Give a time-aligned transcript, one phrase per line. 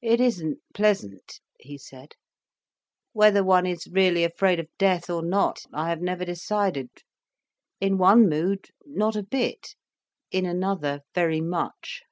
[0.00, 2.14] "It isn't pleasant," he said.
[3.12, 6.88] "Whether one is really afraid of death, or not, I have never decided.
[7.80, 9.74] In one mood, not a bit,
[10.30, 12.04] in another, very much."